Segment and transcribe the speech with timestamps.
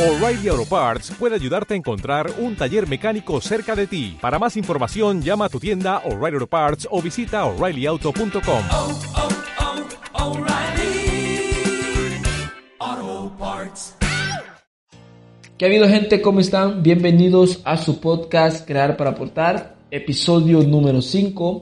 [0.00, 4.16] O'Reilly Auto Parts puede ayudarte a encontrar un taller mecánico cerca de ti.
[4.18, 8.62] Para más información, llama a tu tienda O'Reilly Auto Parts o visita oreillyauto.com.
[8.72, 8.98] oh,
[12.80, 13.94] oh, Parts.
[15.58, 16.22] ¿Qué ha habido gente?
[16.22, 16.82] ¿Cómo están?
[16.82, 21.60] Bienvenidos a su podcast Crear para Aportar, episodio número 5.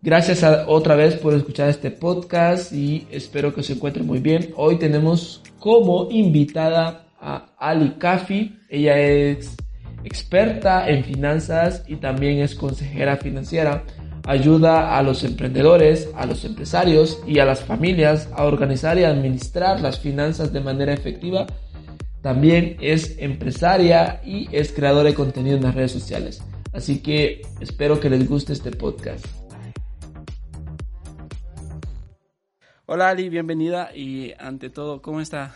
[0.00, 4.54] Gracias a- otra vez por escuchar este podcast y espero que se encuentren muy bien.
[4.56, 8.58] Hoy tenemos como invitada Ali Kafi.
[8.68, 9.56] Ella es
[10.04, 13.84] experta en finanzas y también es consejera financiera.
[14.26, 19.80] Ayuda a los emprendedores, a los empresarios y a las familias a organizar y administrar
[19.80, 21.46] las finanzas de manera efectiva
[22.22, 26.42] también es empresaria y es creadora de contenido en las redes sociales.
[26.72, 29.24] Así que espero que les guste este podcast.
[32.86, 35.54] Hola Ali, bienvenida y ante todo, ¿cómo está?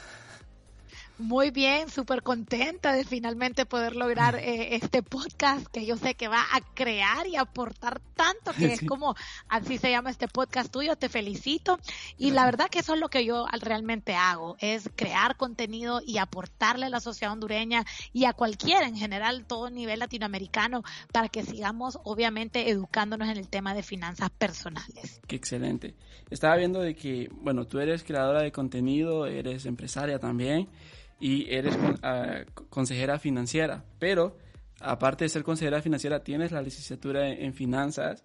[1.16, 6.26] Muy bien, súper contenta de finalmente poder lograr eh, este podcast que yo sé que
[6.26, 9.14] va a crear y aportar tanto, que es como
[9.48, 11.78] así se llama este podcast tuyo, te felicito.
[12.18, 16.00] Y la verdad que eso es lo que yo al- realmente hago, es crear contenido
[16.04, 21.28] y aportarle a la sociedad hondureña y a cualquiera en general, todo nivel latinoamericano, para
[21.28, 25.20] que sigamos obviamente educándonos en el tema de finanzas personales.
[25.28, 25.94] Qué excelente.
[26.28, 30.68] Estaba viendo de que, bueno, tú eres creadora de contenido, eres empresaria también
[31.20, 34.36] y eres ah, consejera financiera, pero
[34.80, 38.24] aparte de ser consejera financiera, tienes la licenciatura en, en finanzas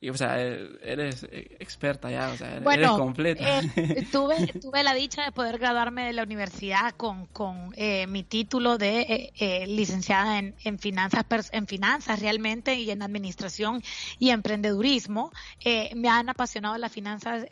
[0.00, 3.60] y, o sea, e- eres eh, experta ya, o sea, eres completa.
[3.60, 8.22] eh, tuve, tuve la dicha de poder graduarme de la universidad con, con eh, mi
[8.22, 13.82] título de eh, eh, licenciada en, en finanzas, en finanzas realmente y en administración
[14.18, 15.32] y emprendedurismo.
[15.64, 17.46] Eh, me han apasionado las finanzas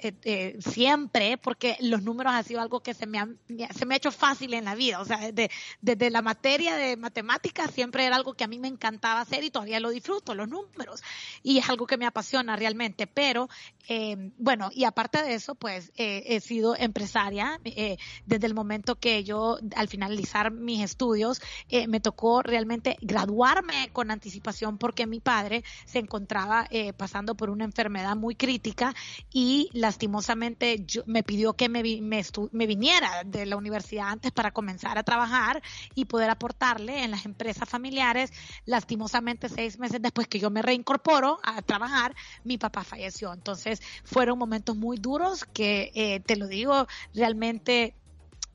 [0.60, 3.38] siempre porque los números ha sido algo que se me, han-
[3.74, 5.00] se me ha hecho fácil en la vida.
[5.00, 5.50] O sea, desde,
[5.80, 9.50] desde la materia de matemáticas siempre era algo que a mí me encantaba hacer y
[9.50, 11.02] todavía lo disfruto, los números.
[11.42, 13.48] Y es algo que me apasiona realmente, pero
[13.88, 18.96] eh, bueno, y aparte de eso, pues eh, he sido empresaria eh, desde el momento
[18.96, 25.20] que yo al finalizar mis estudios eh, me tocó realmente graduarme con anticipación porque mi
[25.20, 28.94] padre se encontraba pasando por una enfermedad muy crítica
[29.32, 34.50] y lastimosamente yo- me pidió que me, me, me viniera de la universidad antes para
[34.52, 35.62] comenzar a trabajar
[35.94, 38.32] y poder aportarle en las empresas familiares.
[38.64, 42.14] Lastimosamente seis meses después que yo me reincorporo a trabajar,
[42.44, 43.32] mi papá falleció.
[43.32, 47.96] Entonces fueron momentos muy duros que, eh, te lo digo, realmente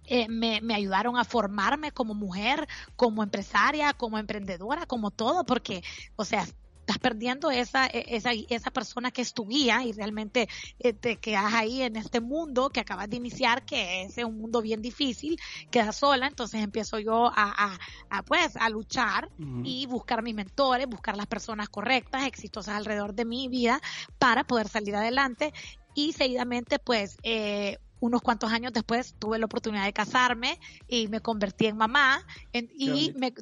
[0.06, 5.84] eh, me, me ayudaron a formarme como mujer, como empresaria, como emprendedora, como todo, porque,
[6.16, 6.46] o sea,
[6.90, 11.18] estás perdiendo esa, e- esa, esa persona que es tu guía y realmente eh, te
[11.18, 15.38] quedas ahí en este mundo que acabas de iniciar, que es un mundo bien difícil,
[15.70, 17.80] quedas sola, entonces empiezo yo a, a,
[18.10, 19.30] a, pues, a luchar
[19.64, 23.80] y buscar mis mentores, buscar las personas correctas, exitosas alrededor de mi vida
[24.18, 25.54] para poder salir adelante
[25.94, 31.20] y seguidamente pues eh, unos cuantos años después tuve la oportunidad de casarme y me
[31.20, 32.26] convertí en mamá.
[32.54, 33.34] En- y me,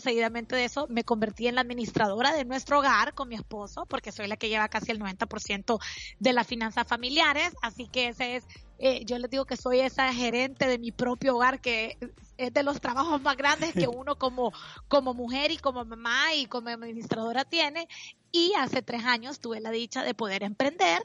[0.00, 4.12] seguidamente de eso me convertí en la administradora de nuestro hogar con mi esposo porque
[4.12, 5.78] soy la que lleva casi el 90%
[6.18, 7.52] de las finanzas familiares.
[7.62, 8.44] Así que ese es
[8.78, 11.96] eh, yo les digo que soy esa gerente de mi propio hogar que
[12.36, 14.52] es de los trabajos más grandes que uno como
[14.88, 17.86] como mujer y como mamá y como administradora tiene.
[18.32, 21.02] Y hace tres años tuve la dicha de poder emprender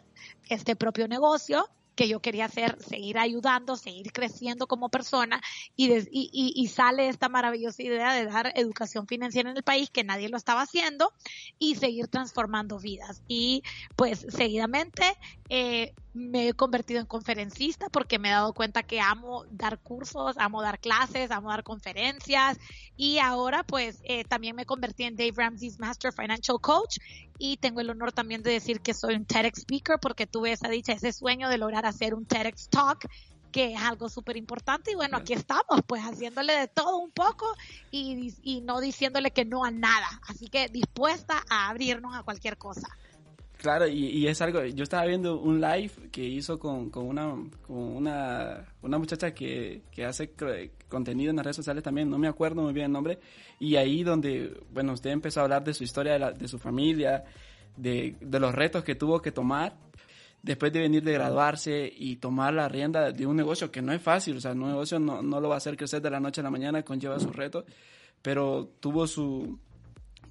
[0.50, 5.42] este propio negocio que yo quería hacer, seguir ayudando, seguir creciendo como persona
[5.76, 10.06] y, y- y sale esta maravillosa idea de dar educación financiera en el país que
[10.06, 11.12] nadie lo estaba haciendo
[11.58, 13.22] y seguir transformando vidas.
[13.28, 13.64] Y
[13.98, 15.04] pues seguidamente
[15.50, 20.38] eh, me he convertido en conferencista porque me he dado cuenta que amo dar cursos,
[20.38, 22.58] amo dar clases, amo dar conferencias.
[22.96, 26.98] Y ahora pues eh, también me convertí en Dave Ramsey's Master Financial Coach.
[27.38, 30.68] Y tengo el honor también de decir que soy un TEDx speaker porque tuve esa
[30.68, 33.08] dicha, ese sueño de lograr hacer un TEDx talk
[33.52, 37.48] que es algo súper importante y bueno, aquí estamos pues haciéndole de todo un poco
[37.90, 42.58] y, y no diciéndole que no a nada, así que dispuesta a abrirnos a cualquier
[42.58, 42.88] cosa.
[43.60, 47.36] Claro, y, y es algo, yo estaba viendo un live que hizo con, con una,
[47.68, 50.32] con una, una muchacha que, que hace
[50.88, 53.20] contenido en las redes sociales también, no me acuerdo muy bien el nombre,
[53.60, 56.58] y ahí donde, bueno, usted empezó a hablar de su historia, de, la- de su
[56.58, 57.26] familia,
[57.76, 59.76] de, de los retos que tuvo que tomar
[60.42, 64.02] después de venir de graduarse y tomar la rienda de un negocio que no es
[64.02, 66.40] fácil, o sea, un negocio no, no lo va a hacer crecer de la noche
[66.40, 67.66] a la mañana, conlleva sus retos,
[68.22, 69.60] pero tuvo su,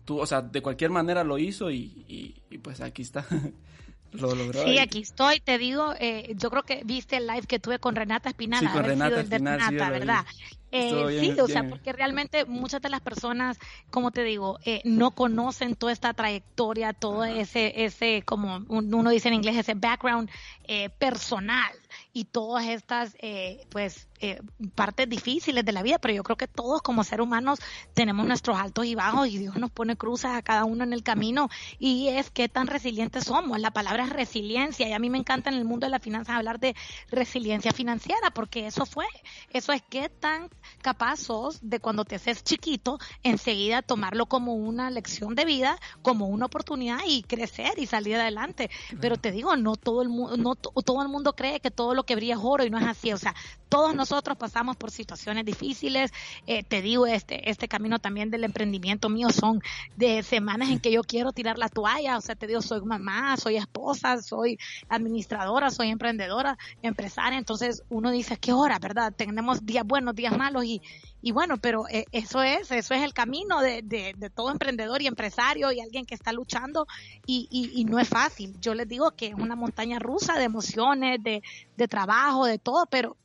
[0.08, 3.26] tuvo, o sea, de cualquier manera lo hizo y, y, y pues aquí está.
[4.12, 4.64] Lo logró.
[4.64, 7.94] Sí, aquí estoy, te digo, eh, yo creo que viste el live que tuve con
[7.94, 9.74] Renata Espinal, Sí, con Renata Espinal, sí.
[9.76, 10.24] ¿verdad?
[10.70, 13.58] Eh, bien, sí, o sea, porque realmente muchas de las personas,
[13.90, 19.10] como te digo, eh, no conocen toda esta trayectoria, todo ese, ese, como un- uno
[19.10, 20.30] dice en inglés, ese background
[20.64, 21.72] eh, personal
[22.12, 24.40] y todas estas, eh, pues, eh,
[24.74, 27.60] partes difíciles de la vida, pero yo creo que todos como seres humanos
[27.94, 31.02] tenemos nuestros altos y bajos y Dios nos pone cruzas a cada uno en el
[31.02, 31.48] camino.
[31.78, 33.58] Y es qué tan resilientes somos.
[33.60, 34.88] La palabra es resiliencia.
[34.88, 36.74] Y a mí me encanta en el mundo de las finanzas hablar de
[37.10, 39.06] resiliencia financiera porque eso fue,
[39.50, 40.48] eso es qué tan
[40.82, 46.26] capaz sos de cuando te haces chiquito enseguida tomarlo como una lección de vida, como
[46.28, 48.70] una oportunidad y crecer y salir adelante.
[49.00, 51.94] Pero te digo, no todo el mundo, no to- todo el mundo cree que todo
[51.94, 53.12] lo que brilla es oro y no es así.
[53.12, 53.34] O sea,
[53.68, 56.10] todos nosotros pasamos por situaciones difíciles.
[56.46, 59.60] Eh, te digo, este, este camino también del emprendimiento mío son
[59.96, 62.16] de semanas en que yo quiero tirar la toalla.
[62.16, 67.38] O sea, te digo, soy mamá, soy esposa, soy administradora, soy emprendedora, empresaria.
[67.38, 69.12] Entonces uno dice, ¿qué hora, verdad?
[69.16, 70.82] Tenemos días buenos, días malos y,
[71.20, 75.06] y bueno, pero eh, eso es, eso es el camino de, de, todo emprendedor y
[75.06, 76.86] empresario y alguien que está luchando
[77.26, 78.54] y, y, y no es fácil.
[78.60, 81.42] Yo les digo que es una montaña rusa de emociones, de,
[81.76, 83.16] de trabajo, de todo, pero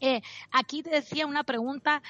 [0.00, 0.20] eh,
[0.50, 2.02] aquí te decía una pregunta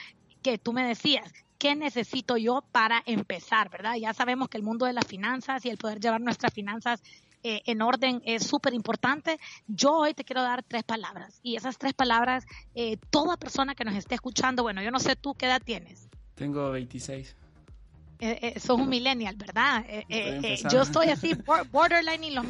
[0.43, 3.95] que tú me decías, ¿qué necesito yo para empezar, verdad?
[3.95, 7.03] Ya sabemos que el mundo de las finanzas y el poder llevar nuestras finanzas
[7.43, 9.39] eh, en orden es súper importante.
[9.67, 12.45] Yo hoy te quiero dar tres palabras y esas tres palabras,
[12.75, 16.09] eh, toda persona que nos esté escuchando, bueno, yo no sé tú qué edad tienes.
[16.35, 17.37] Tengo 26.
[18.21, 19.85] Eh, eh, sos un millennial, ¿verdad?
[19.89, 22.45] Eh, eh, eh, yo estoy así, bor- borderline y los,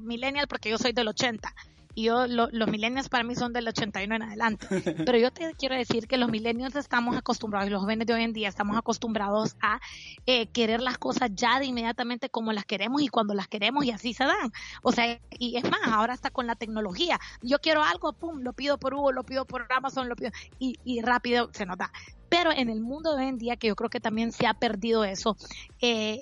[0.00, 1.54] millennial porque yo soy del 80.
[1.94, 4.66] Y yo, lo- los millennials para mí son del 81 en adelante.
[5.04, 8.22] Pero yo te quiero decir que los millennials estamos acostumbrados, y los jóvenes de hoy
[8.22, 9.80] en día estamos acostumbrados a
[10.26, 13.90] eh, querer las cosas ya de inmediatamente como las queremos y cuando las queremos y
[13.90, 14.52] así se dan.
[14.82, 17.18] O sea, y es más, ahora está con la tecnología.
[17.42, 20.78] Yo quiero algo, pum, lo pido por Hugo, lo pido por Amazon, lo pido y,
[20.84, 21.90] y rápido se nos da.
[22.28, 24.54] Pero en el mundo de hoy en día, que yo creo que también se ha
[24.54, 25.36] perdido eso,
[25.80, 26.20] eh,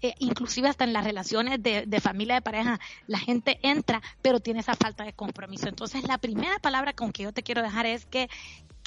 [0.00, 4.40] eh, inclusive hasta en las relaciones de, de familia, de pareja, la gente entra, pero
[4.40, 5.68] tiene esa falta de compromiso.
[5.68, 8.28] Entonces, la primera palabra con que yo te quiero dejar es que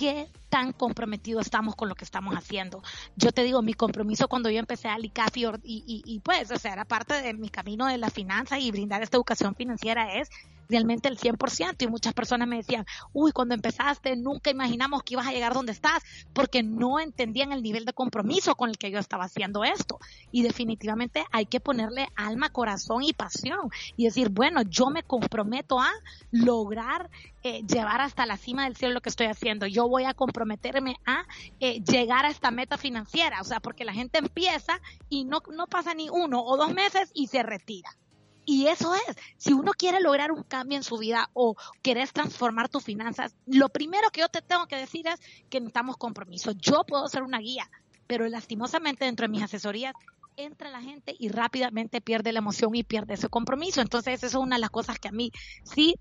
[0.02, 2.82] qué tan comprometidos estamos con lo que estamos haciendo.
[3.16, 6.58] Yo te digo, mi compromiso cuando yo empecé a Licafi y, y, y pues, o
[6.58, 10.32] sea, era parte de mi camino de la finanza y brindar esta educación financiera es
[10.72, 15.28] realmente el 100% y muchas personas me decían, uy, cuando empezaste nunca imaginamos que ibas
[15.28, 16.02] a llegar donde estás
[16.34, 20.00] porque no entendían el nivel de compromiso con el que yo estaba haciendo esto
[20.32, 25.80] y definitivamente hay que ponerle alma, corazón y pasión y decir, bueno, yo me comprometo
[25.80, 25.92] a
[26.32, 27.10] lograr
[27.44, 30.98] eh, llevar hasta la cima del cielo lo que estoy haciendo, yo voy a comprometerme
[31.06, 31.26] a
[31.60, 34.80] eh, llegar a esta meta financiera, o sea, porque la gente empieza
[35.10, 37.98] y no, no pasa ni uno o dos meses y se retira.
[38.46, 42.70] Y eso es, si uno quiere lograr un cambio en su vida o querés transformar
[42.70, 46.52] tus finanzas, lo primero que yo te tengo que decir es que necesitamos compromiso.
[46.52, 47.70] Yo puedo ser una guía,
[48.08, 49.94] pero lastimosamente dentro de mis asesorías
[50.38, 53.82] entra la gente y rápidamente pierde la emoción y pierde ese compromiso.
[53.82, 55.32] Entonces, eso es una de las cosas que a mí
[55.64, 55.96] sí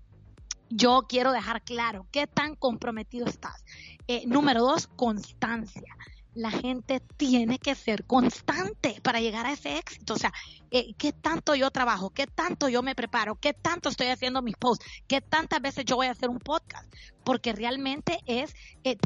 [0.71, 2.07] yo quiero dejar claro.
[2.11, 3.63] ¿Qué tan comprometido estás?
[4.07, 5.95] Eh, número dos, constancia
[6.33, 10.13] la gente tiene que ser constante para llegar a ese éxito.
[10.13, 10.31] O sea,
[10.71, 12.11] eh, ¿qué tanto yo trabajo?
[12.11, 13.35] ¿Qué tanto yo me preparo?
[13.35, 14.85] ¿Qué tanto estoy haciendo mis posts?
[15.07, 16.91] ¿Qué tantas veces yo voy a hacer un podcast?
[17.23, 18.53] Porque realmente es...
[18.83, 18.97] Eh,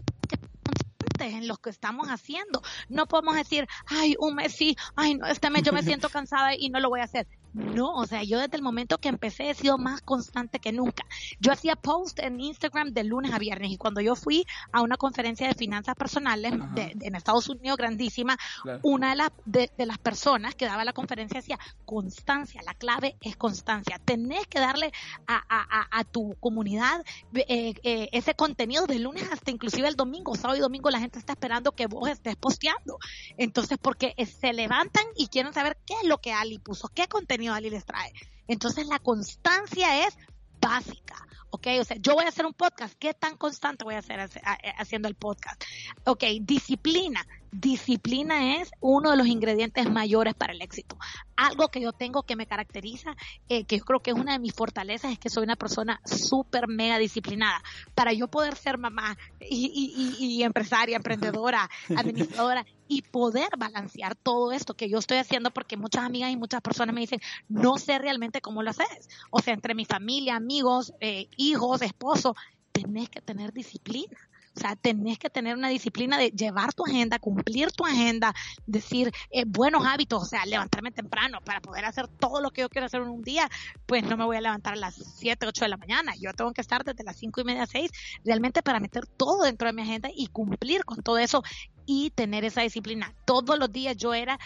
[1.17, 2.62] en lo que estamos haciendo.
[2.89, 6.55] No podemos decir, ay, un mes sí, ay, no, este mes yo me siento cansada
[6.57, 7.25] y no lo voy a hacer.
[7.55, 11.05] No, o sea, yo desde el momento que empecé he sido más constante que nunca.
[11.39, 14.97] Yo hacía post en Instagram de lunes a viernes y cuando yo fui a una
[14.97, 18.79] conferencia de finanzas personales de, de, en Estados Unidos grandísima, Claro.
[18.83, 23.38] una de, las de, las personas que daba la conferencia decía, constancia, la clave es
[23.38, 24.00] constancia.
[24.03, 24.91] Tenés que darle
[25.27, 29.95] a, a, a, a tu comunidad eh, eh, ese contenido de lunes hasta inclusive el
[29.95, 32.97] domingo, sábado y domingo la gente está esperando que vos estés posteando.
[33.38, 37.45] Entonces, porque se levantan y quieren saber qué es lo que Ali puso, qué contenido
[37.46, 38.12] Les trae.
[38.48, 40.18] Entonces, la constancia es
[40.60, 41.67] básica, ¿ok?
[41.81, 44.41] O sea, yo voy a hacer un podcast, ¿qué tan constante voy a hacer hace-
[44.43, 45.62] a- a- haciendo el podcast?
[46.05, 47.25] Ok, disciplina.
[47.51, 50.97] Disciplina es uno de los ingredientes mayores para el éxito.
[51.38, 53.15] Algo que yo tengo que me caracteriza,
[53.50, 56.00] eh, que yo creo que es una de mis fortalezas, es que soy una persona
[56.05, 57.62] súper mega disciplinada.
[57.95, 64.15] Para yo poder ser mamá y, y- y- y empresaria, emprendedora, administradora y poder balancear
[64.15, 67.19] todo esto que yo estoy haciendo, porque muchas amigas y muchas personas me dicen,
[67.50, 69.09] no sé realmente cómo lo haces.
[69.31, 72.36] O sea, entre mi familia, amigos, eh, hijos, esposo,
[72.72, 74.18] tenés que tener disciplina.
[74.56, 78.34] O sea, tenés que tener una disciplina de llevar tu agenda, cumplir tu agenda,
[78.66, 82.70] decir eh, buenos hábitos, o sea, levantarme temprano para poder hacer todo lo que yo
[82.70, 83.50] quiero hacer en un día,
[83.86, 86.14] pues no me voy a levantar a las 7, 8 de la mañana.
[86.18, 87.92] Yo tengo que estar desde las 5 y media, 6,
[88.24, 91.44] realmente para meter todo dentro de mi agenda y cumplir con todo eso
[91.86, 93.13] y tener esa disciplina.
[93.25, 94.39] Todos los días yo era,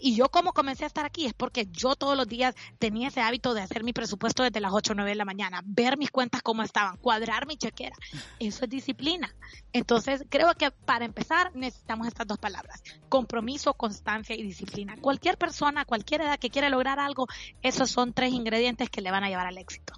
[0.00, 3.20] y yo como comencé a estar aquí es porque yo todos los días tenía ese
[3.20, 6.10] hábito de hacer mi presupuesto desde las 8 o 9 de la mañana, ver mis
[6.10, 7.96] cuentas cómo estaban, cuadrar mi chequera.
[8.38, 9.34] Eso es disciplina.
[9.72, 14.96] Entonces, creo que para empezar necesitamos estas dos palabras, compromiso, constancia y disciplina.
[15.00, 17.26] Cualquier persona, cualquier edad que quiera lograr algo,
[17.62, 19.94] esos son tres ingredientes que le van a llevar al éxito.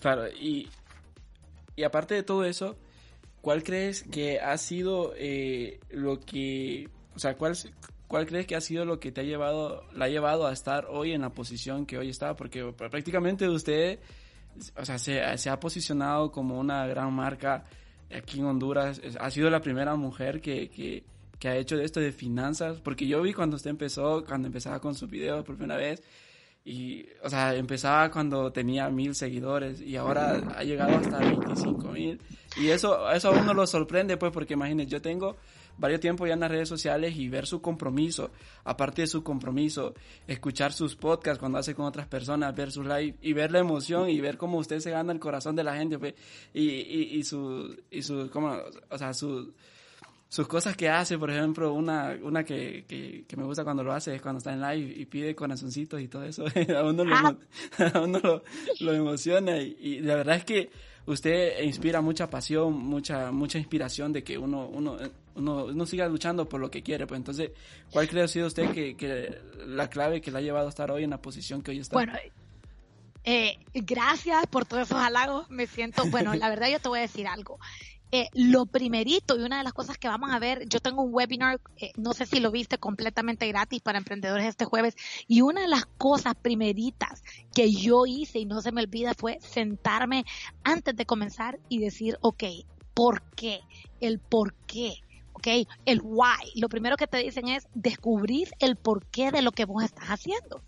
[0.00, 0.68] Claro, y,
[1.74, 2.76] y aparte de todo eso,
[3.46, 7.56] ¿cuál crees que ha sido eh, lo que, o sea, cuál,
[8.08, 10.86] cuál crees que ha sido lo que te ha llevado, la ha llevado a estar
[10.90, 12.34] hoy en la posición que hoy está?
[12.34, 14.00] Porque prácticamente usted,
[14.76, 17.62] o sea, se, ha posicionado como una gran marca
[18.12, 21.04] aquí en Honduras, ha sido la primera mujer que, que,
[21.38, 24.80] que ha hecho de esto de finanzas, porque yo vi cuando usted empezó, cuando empezaba
[24.80, 26.02] con sus videos por primera vez,
[26.68, 32.20] y, o sea, empezaba cuando tenía mil seguidores y ahora ha llegado hasta 25 mil.
[32.56, 35.36] Y eso, eso a uno lo sorprende, pues, porque imagínense, yo tengo
[35.78, 38.32] varios tiempos ya en las redes sociales y ver su compromiso,
[38.64, 39.94] aparte de su compromiso,
[40.26, 44.10] escuchar sus podcasts cuando hace con otras personas, ver sus live y ver la emoción
[44.10, 46.14] y ver cómo usted se gana el corazón de la gente, pues,
[46.52, 48.56] y, y, y su, y su, como,
[48.90, 49.54] o sea, su,
[50.36, 53.94] sus cosas que hace, por ejemplo, una, una que, que, que me gusta cuando lo
[53.94, 56.44] hace es cuando está en live y pide corazoncitos y todo eso.
[56.76, 58.42] a uno lo, a uno lo,
[58.80, 60.70] lo emociona y, y la verdad es que
[61.06, 64.98] usted inspira mucha pasión, mucha, mucha inspiración de que uno, uno,
[65.36, 67.06] uno, uno siga luchando por lo que quiere.
[67.06, 67.52] Pues entonces,
[67.90, 70.90] ¿cuál cree ha sido usted que, que la clave que le ha llevado a estar
[70.90, 71.94] hoy en la posición que hoy está?
[71.94, 72.12] Bueno,
[73.24, 75.48] eh, gracias por todos esos halagos.
[75.48, 77.58] Me siento, bueno, la verdad yo te voy a decir algo.
[78.12, 81.12] Eh, lo primerito y una de las cosas que vamos a ver, yo tengo un
[81.12, 84.96] webinar, eh, no sé si lo viste completamente gratis para emprendedores este jueves,
[85.26, 89.38] y una de las cosas primeritas que yo hice y no se me olvida fue
[89.40, 90.24] sentarme
[90.62, 92.44] antes de comenzar y decir, ok,
[92.94, 93.60] ¿por qué?
[94.00, 95.02] El por qué.
[95.46, 95.68] ¿Ok?
[95.84, 96.52] El why.
[96.56, 100.62] Lo primero que te dicen es descubrir el porqué de lo que vos estás haciendo.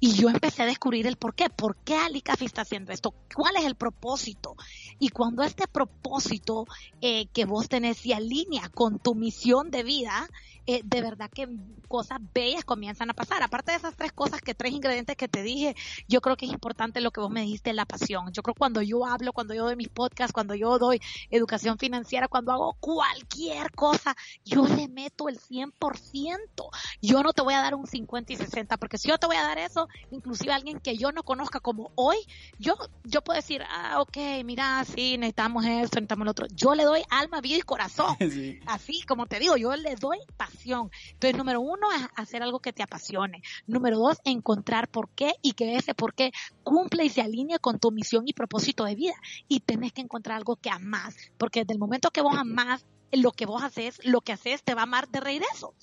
[0.00, 1.50] Y yo empecé a descubrir el porqué.
[1.50, 3.14] ¿Por qué Ali Café está haciendo esto?
[3.34, 4.56] ¿Cuál es el propósito?
[4.98, 6.66] Y cuando este propósito
[7.00, 10.28] eh, que vos tenés se alinea con tu misión de vida,
[10.66, 11.48] eh, de verdad que
[11.88, 13.42] cosas bellas comienzan a pasar.
[13.42, 15.74] Aparte de esas tres cosas, que tres ingredientes que te dije,
[16.08, 18.32] yo creo que es importante lo que vos me dijiste, la pasión.
[18.32, 21.00] Yo creo que cuando yo hablo, cuando yo doy mis podcasts, cuando yo doy
[21.30, 26.70] educación financiera, cuando hago cualquier cosa, yo le meto el 100%.
[27.00, 29.36] Yo no te voy a dar un 50 y 60, porque si yo te voy
[29.36, 32.16] a dar eso, inclusive alguien que yo no conozca como hoy,
[32.58, 36.46] yo, yo puedo decir, ah, ok, mira, sí, necesitamos esto, necesitamos lo otro.
[36.54, 38.16] Yo le doy alma, vida y corazón.
[38.32, 38.60] Sí.
[38.66, 40.51] Así, como te digo, yo le doy pasión.
[40.64, 43.42] Entonces, número uno es hacer algo que te apasione.
[43.66, 46.32] Número dos, encontrar por qué y que ese por qué
[46.62, 49.14] cumple y se alinee con tu misión y propósito de vida.
[49.48, 53.32] Y tenés que encontrar algo que amás, porque desde el momento que vos amás, lo
[53.32, 55.74] que vos haces, lo que haces te va a amar de regreso.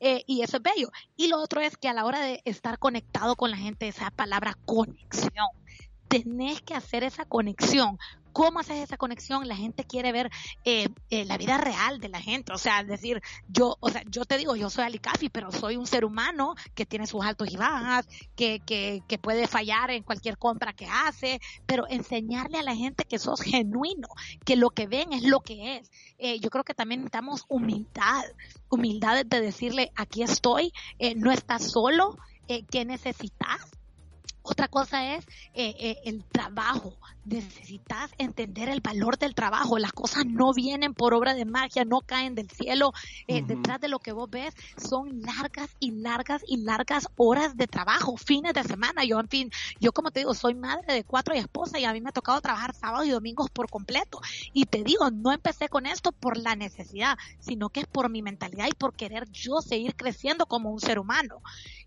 [0.00, 0.90] Eh, y eso es bello.
[1.16, 4.10] Y lo otro es que a la hora de estar conectado con la gente, esa
[4.10, 5.48] palabra conexión,
[6.08, 7.98] tenés que hacer esa conexión.
[8.32, 9.46] ¿Cómo haces esa conexión?
[9.48, 10.30] La gente quiere ver
[10.64, 12.52] eh, eh, la vida real de la gente.
[12.52, 15.86] O sea, decir, yo, o sea, yo te digo, yo soy Alicafi, pero soy un
[15.86, 20.72] ser humano que tiene sus altos y bajas, que, que, puede fallar en cualquier compra
[20.72, 24.08] que hace, pero enseñarle a la gente que sos genuino,
[24.44, 25.90] que lo que ven es lo que es.
[26.18, 28.24] Eh, yo creo que también necesitamos humildad,
[28.68, 32.16] humildad de decirle, aquí estoy, eh, no estás solo,
[32.48, 33.77] eh, ¿qué necesitas?
[34.48, 36.94] Otra cosa es eh, eh, el trabajo.
[37.26, 39.78] Necesitas entender el valor del trabajo.
[39.78, 42.92] Las cosas no vienen por obra de magia, no caen del cielo.
[43.26, 43.42] Eh.
[43.46, 48.16] Detrás de lo que vos ves son largas y largas y largas horas de trabajo,
[48.16, 49.04] fines de semana.
[49.04, 49.50] Yo, en fin,
[49.80, 52.12] yo como te digo, soy madre de cuatro y esposa y a mí me ha
[52.12, 54.18] tocado trabajar sábados y domingos por completo.
[54.54, 58.22] Y te digo, no empecé con esto por la necesidad, sino que es por mi
[58.22, 61.42] mentalidad y por querer yo seguir creciendo como un ser humano.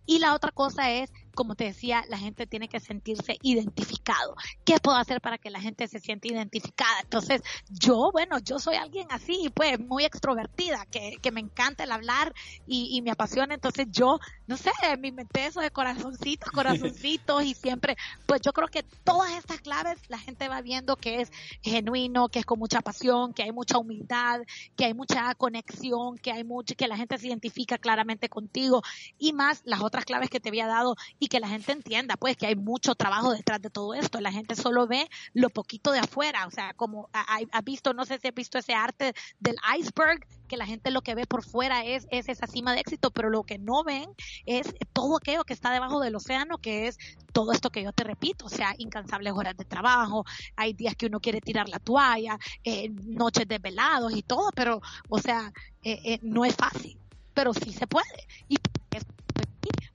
[0.06, 4.36] Y la otra cosa es, como te decía, la gente tiene que sentirse identificado.
[4.66, 7.00] ¿Qué puedo hacer para que la gente se sienta identificada?
[7.02, 11.92] Entonces, yo, bueno, yo soy alguien así, pues, muy extrovertida, que, que me encanta el
[11.92, 12.34] hablar
[12.68, 13.54] y, y me apasiona.
[13.54, 18.68] Entonces, yo, no sé, me inventé eso de corazoncitos, corazoncitos y siempre, pues yo creo
[18.68, 22.82] que todas estas claves la gente va viendo que es genuino, que es con mucha
[22.82, 24.42] pasión, que hay mucha humildad,
[24.76, 28.82] que hay mucha conexión, que hay mucho, que la gente se identifica claramente contigo
[29.18, 32.36] y más las otras claves que te había dado, y que la gente entienda, pues,
[32.36, 34.20] que hay mucho trabajo detrás de todo esto.
[34.20, 38.18] La gente solo ve lo poquito de afuera, o sea, como ha, visto, no sé
[38.18, 41.86] si ha visto ese arte del iceberg, que la gente lo que ve por fuera
[41.86, 44.10] es, es esa cima de éxito, pero lo que no ven
[44.48, 46.98] es todo aquello que está debajo del océano, que es
[47.34, 50.26] todo esto que yo te repito, o sea, incansables horas de trabajo,
[50.56, 55.20] hay días que uno quiere tirar la toalla, eh, noches desvelados y todo, pero, o
[55.20, 56.98] sea, eh, eh, no es fácil,
[57.36, 58.28] pero sí se puede.
[58.50, 58.58] Y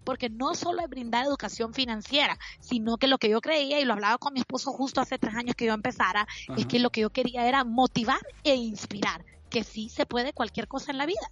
[0.07, 3.93] porque no solo es brindar educación financiera, sino que lo que yo creía, y lo
[3.93, 7.03] hablaba con mi esposo justo hace tres años que yo empezara, es que lo que
[7.03, 11.31] yo quería era motivar e inspirar, que sí se puede cualquier cosa en la vida.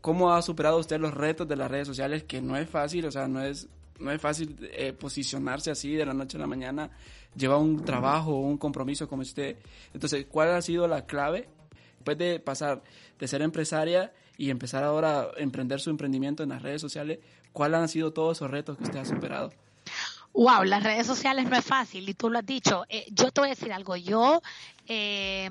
[0.00, 2.24] ¿Cómo ha superado usted los retos de las redes sociales?
[2.24, 3.68] Que no es fácil, o sea, no es,
[4.00, 6.90] no es fácil eh, posicionarse así de la noche a la mañana,
[7.36, 9.58] lleva un trabajo, un compromiso como usted.
[9.92, 11.48] Entonces, ¿cuál ha sido la clave
[11.96, 12.82] después de pasar
[13.18, 17.20] de ser empresaria y empezar ahora a emprender su emprendimiento en las redes sociales?
[17.52, 19.52] ¿Cuáles han sido todos esos retos que usted ha superado?
[20.32, 22.84] Wow, las redes sociales no es fácil y tú lo has dicho.
[22.88, 23.96] Eh, yo te voy a decir algo.
[23.96, 24.40] Yo
[24.86, 25.50] eh,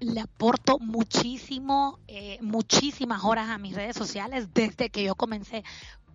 [0.00, 5.64] le aporto muchísimo, eh, muchísimas horas a mis redes sociales desde que yo comencé,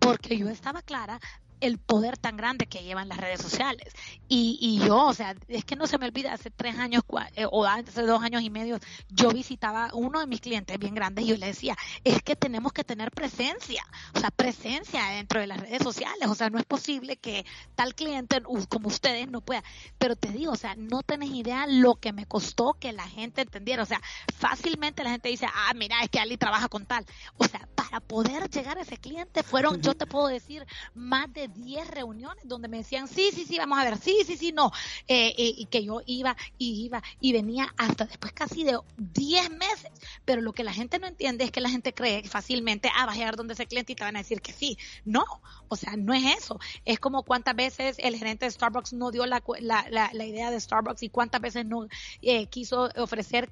[0.00, 1.20] porque yo estaba clara
[1.66, 3.92] el poder tan grande que llevan las redes sociales.
[4.28, 7.02] Y, y yo, o sea, es que no se me olvida, hace tres años
[7.36, 8.78] eh, o hace dos años y medio,
[9.08, 12.72] yo visitaba uno de mis clientes bien grandes y yo le decía, es que tenemos
[12.72, 16.28] que tener presencia, o sea, presencia dentro de las redes sociales.
[16.28, 17.44] O sea, no es posible que
[17.74, 19.62] tal cliente como ustedes no pueda.
[19.98, 23.42] Pero te digo, o sea, no tenés idea lo que me costó que la gente
[23.42, 23.82] entendiera.
[23.82, 24.00] O sea,
[24.36, 27.04] fácilmente la gente dice, ah, mira, es que Ali trabaja con tal.
[27.36, 31.48] O sea, para poder llegar a ese cliente fueron, yo te puedo decir, más de
[31.54, 34.70] 10 reuniones donde me decían, sí, sí, sí, vamos a ver, sí, sí, sí, no.
[35.08, 39.50] Eh, eh, y que yo iba y iba y venía hasta después casi de 10
[39.50, 39.90] meses.
[40.24, 43.14] Pero lo que la gente no entiende es que la gente cree fácilmente, ah, a
[43.14, 44.78] llegar donde ese cliente y te van a decir que sí.
[45.04, 45.24] No,
[45.68, 46.58] o sea, no es eso.
[46.84, 50.60] Es como cuántas veces el gerente de Starbucks no dio la, la, la, idea de
[50.60, 51.86] Starbucks y cuántas veces no
[52.22, 53.50] eh, quiso ofrecer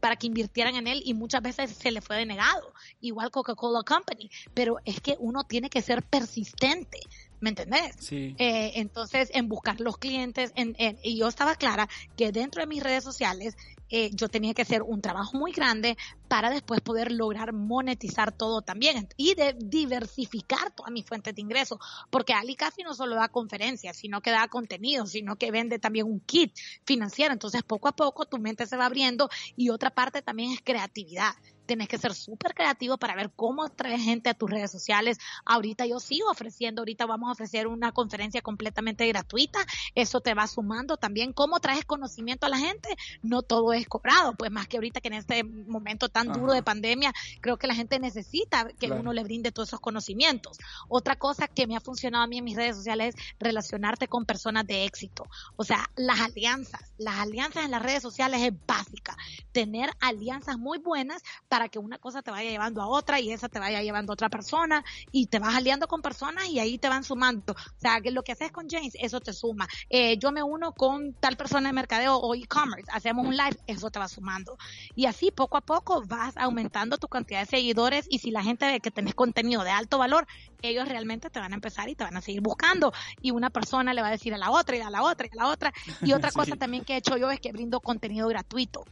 [0.00, 2.72] para que invirtieran en él y muchas veces se le fue denegado.
[3.00, 4.30] Igual Coca-Cola Company.
[4.54, 7.00] Pero es que uno tiene que ser persistente.
[7.40, 7.94] ¿Me entendés?
[7.98, 8.34] Sí.
[8.38, 12.82] Eh, entonces, en buscar los clientes, en, y yo estaba clara que dentro de mis
[12.82, 13.56] redes sociales
[13.88, 18.60] eh, yo tenía que hacer un trabajo muy grande para después poder lograr monetizar todo
[18.62, 21.78] también y de diversificar todas mis fuentes de ingresos,
[22.10, 26.06] porque Ali Café no solo da conferencias, sino que da contenido, sino que vende también
[26.06, 26.52] un kit
[26.84, 30.60] financiero, entonces poco a poco tu mente se va abriendo y otra parte también es
[30.62, 31.34] creatividad
[31.66, 35.18] tienes que ser súper creativo para ver cómo trae gente a tus redes sociales.
[35.44, 39.58] Ahorita yo sigo ofreciendo, ahorita vamos a ofrecer una conferencia completamente gratuita.
[39.94, 42.88] Eso te va sumando también cómo traes conocimiento a la gente.
[43.22, 46.62] No todo es cobrado, pues más que ahorita que en este momento tan duro de
[46.62, 50.58] pandemia, creo que la gente necesita que uno le brinde todos esos conocimientos.
[50.88, 54.24] Otra cosa que me ha funcionado a mí en mis redes sociales es relacionarte con
[54.24, 55.24] personas de éxito.
[55.56, 56.92] O sea, las alianzas.
[56.98, 59.16] Las alianzas en las redes sociales es básica.
[59.52, 63.48] Tener alianzas muy buenas para que una cosa te vaya llevando a otra y esa
[63.48, 66.88] te vaya llevando a otra persona y te vas aliando con personas y ahí te
[66.88, 67.52] van sumando.
[67.52, 69.66] O sea, que lo que haces con James, eso te suma.
[69.90, 73.90] Eh, yo me uno con tal persona de mercadeo o e-commerce, hacemos un live, eso
[73.90, 74.56] te va sumando.
[74.94, 78.66] Y así poco a poco vas aumentando tu cantidad de seguidores y si la gente
[78.66, 80.26] ve que tenés contenido de alto valor,
[80.62, 82.92] ellos realmente te van a empezar y te van a seguir buscando.
[83.20, 85.38] Y una persona le va a decir a la otra y a la otra y
[85.38, 85.72] a la otra.
[86.02, 88.84] Y otra cosa también que he hecho yo es que brindo contenido gratuito.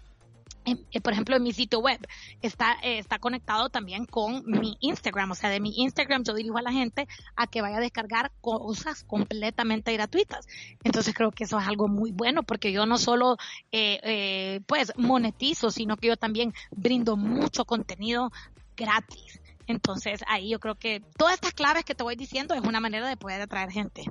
[0.64, 1.98] Eh, por ejemplo, en mi sitio web
[2.40, 5.30] está, eh, está conectado también con mi Instagram.
[5.32, 8.32] O sea, de mi Instagram yo dirijo a la gente a que vaya a descargar
[8.40, 10.46] cosas completamente gratuitas.
[10.82, 13.36] Entonces creo que eso es algo muy bueno porque yo no solo
[13.72, 18.30] eh, pues monetizo, sino que yo también brindo mucho contenido
[18.76, 19.40] gratis.
[19.66, 23.08] Entonces ahí yo creo que todas estas claves que te voy diciendo es una manera
[23.08, 24.04] de poder atraer gente.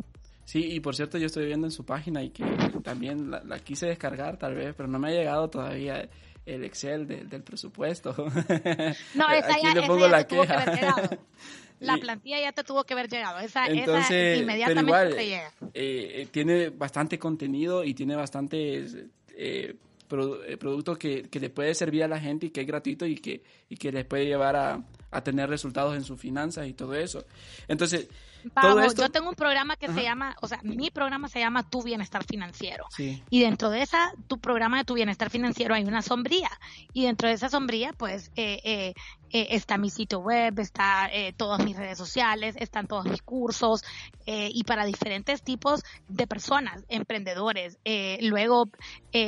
[0.46, 2.44] Sí, y por cierto, yo estoy viendo en su página y que
[2.84, 6.10] también la, la quise descargar tal vez, pero no me ha llegado todavía
[6.45, 8.13] el Excel del presupuesto.
[9.15, 11.17] No, esa ya, esa ya te tuvo que haber llegado.
[11.79, 13.39] La plantilla ya te tuvo que haber llegado.
[13.39, 15.51] Esa, esa inmediatamente te llega.
[15.73, 18.95] Eh, eh, tiene bastante contenido y tiene bastantes
[19.36, 19.75] eh,
[20.12, 23.15] eh, productos que, que, le puede servir a la gente y que es gratuito y
[23.15, 26.93] que, y que les puede llevar a, a tener resultados en sus finanzas y todo
[26.93, 27.25] eso.
[27.67, 28.08] Entonces,
[28.53, 31.84] Vamos, yo tengo un programa que se llama, o sea, mi programa se llama Tu
[31.84, 32.86] Bienestar Financiero.
[33.29, 36.49] Y dentro de esa, tu programa de Tu Bienestar Financiero hay una sombría.
[36.93, 38.93] Y dentro de esa sombría, pues, eh, eh,
[39.34, 43.84] eh, está mi sitio web, está todas mis redes sociales, están todos mis cursos,
[44.26, 47.78] y para diferentes tipos de personas, emprendedores,
[48.22, 48.69] luego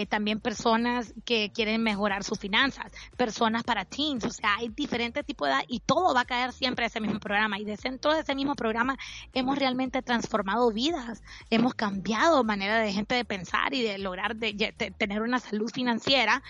[0.10, 5.48] también personas que quieren mejorar sus finanzas, personas para teens, o sea, hay diferentes tipos
[5.48, 7.60] de edad y todo va a caer siempre a ese mismo programa.
[7.60, 8.98] Y dentro de ese mismo programa
[9.34, 14.74] hemos realmente transformado vidas, hemos cambiado manera de gente de pensar y de lograr de
[14.98, 16.44] tener una salud financiera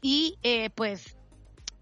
[0.00, 1.17] y eh, pues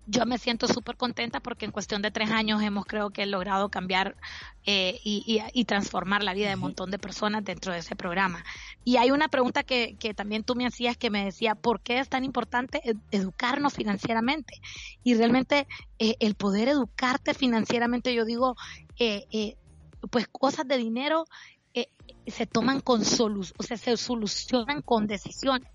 [0.06, 3.68] yo me siento súper contenta porque en cuestión de tres años hemos creo que logrado
[3.68, 4.16] cambiar
[4.64, 8.44] eh, y, y, transformar la vida de un montón de personas dentro de ese programa.
[8.84, 11.98] Y hay una pregunta que, que también tú me hacías que me decía, ¿por qué
[11.98, 14.60] es tan importante educarnos financieramente?
[15.04, 15.66] Y realmente
[15.98, 18.56] eh, el poder educarte financieramente, yo digo,
[18.98, 19.56] eh, eh
[20.10, 21.24] pues cosas de dinero
[21.74, 21.88] eh,
[22.26, 25.68] se toman con solución, o sea, se solucionan con decisiones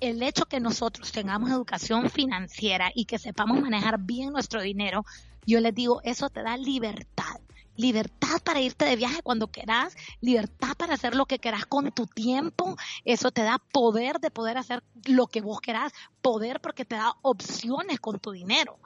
[0.00, 5.04] el hecho que nosotros tengamos educación financiera y que sepamos manejar bien nuestro dinero,
[5.46, 7.40] yo les digo, eso te da libertad.
[7.76, 12.06] Libertad para irte de viaje cuando quieras, libertad para hacer lo que quieras con tu
[12.06, 16.96] tiempo, eso te da poder de poder hacer lo que vos querás, poder porque te
[16.96, 18.78] da opciones con tu dinero,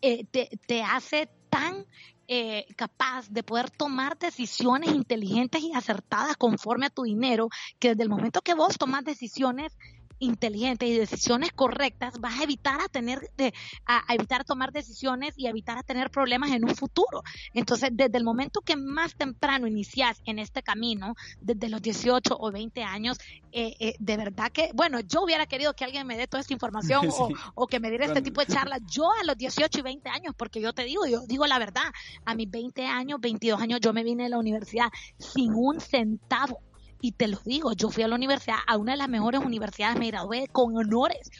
[0.00, 1.84] eh, te, te hace tan
[2.30, 8.02] eh, capaz de poder tomar decisiones inteligentes y acertadas conforme a tu dinero, que desde
[8.02, 9.78] el momento que vos tomas decisiones
[10.18, 13.52] inteligentes y decisiones correctas, vas a evitar a tener, de,
[13.86, 17.22] a, evitar tomar decisiones y evitar a tener problemas en un futuro.
[17.54, 22.50] Entonces, desde el momento que más temprano inicias en este camino, desde los 18 o
[22.50, 23.18] 20 años,
[23.52, 26.52] eh, eh, de verdad que, bueno, yo hubiera querido que alguien me dé toda esta
[26.52, 28.80] información o, o, que me diera este tipo de charlas.
[28.86, 31.90] Yo a los 18 y 20 años, porque yo te digo, yo digo la verdad,
[32.24, 36.60] a mis 20 años, 22 años, yo me vine a la universidad sin un centavo
[37.00, 39.98] y te lo digo, yo fui a la universidad, a una de las mejores universidades,
[39.98, 41.30] me gradué con honores.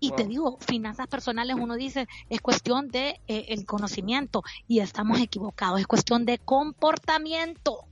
[0.00, 4.42] Y te digo, finanzas personales, uno dice, es cuestión de eh, el conocimiento.
[4.66, 7.84] Y estamos equivocados, es cuestión de comportamiento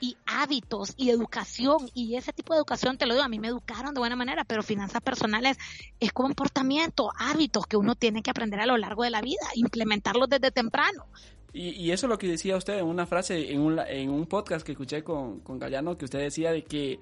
[0.00, 1.88] y hábitos y educación.
[1.94, 4.44] Y ese tipo de educación te lo digo a mí me educaron de buena manera
[4.44, 5.56] pero finanzas personales
[6.00, 10.28] es comportamiento hábitos que uno tiene que aprender a lo largo de la vida implementarlos
[10.28, 11.06] desde temprano
[11.54, 14.26] y, y, eso es lo que decía usted en una frase, en un, en un
[14.26, 16.98] podcast que escuché con, con Gallano, que usted decía de que,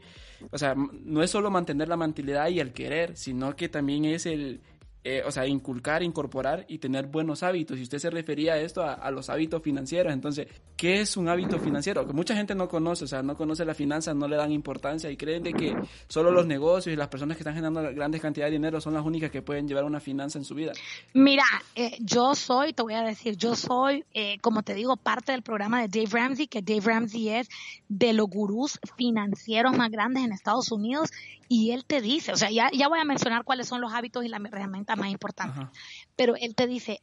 [0.51, 4.27] o sea, no es solo mantener la mantilidad y el querer, sino que también es
[4.27, 4.61] el,
[5.05, 7.77] eh, o sea, inculcar, incorporar y tener buenos hábitos.
[7.77, 10.12] Y usted se refería a esto, a, los hábitos financieros.
[10.12, 12.07] Entonces, ¿qué es un hábito financiero?
[12.07, 15.11] Que mucha gente no conoce, o sea, no conoce las finanzas, no le dan importancia
[15.11, 15.75] y creen de que
[16.07, 19.05] solo los negocios y las personas que están generando grandes cantidades de dinero son las
[19.05, 20.73] únicas que pueden llevar una finanza en su vida.
[21.15, 25.33] Mira, eh, yo soy, te voy a decir, yo soy, eh, como te digo, parte
[25.33, 27.49] del programa de Dave Ramsey, que Dave Ramsey es
[27.88, 31.11] de los gurús financieros más grandes en Estados Unidos
[31.55, 34.25] y él te dice, o sea, ya, ya voy a mencionar cuáles son los hábitos
[34.25, 35.73] y las herramientas más importantes, Ajá.
[36.17, 37.03] pero él te dice,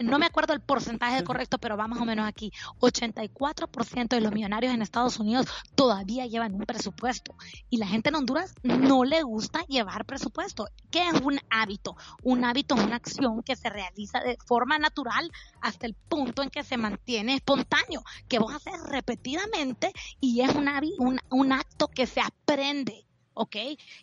[0.00, 2.52] no me acuerdo el porcentaje correcto, pero va más o menos aquí.
[2.80, 7.34] 84% de los millonarios en Estados Unidos todavía llevan un presupuesto.
[7.70, 10.68] Y la gente en Honduras no le gusta llevar presupuesto.
[10.90, 11.96] ¿Qué es un hábito?
[12.22, 15.30] Un hábito es una acción que se realiza de forma natural
[15.62, 20.68] hasta el punto en que se mantiene espontáneo, que vos haces repetidamente y es un,
[20.98, 23.06] un, un acto que se aprende.
[23.34, 23.56] ¿Ok?